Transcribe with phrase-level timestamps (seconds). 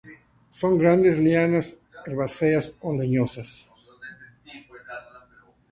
[0.59, 1.67] Son grandes lianas,
[2.07, 3.49] herbáceas o leñosas.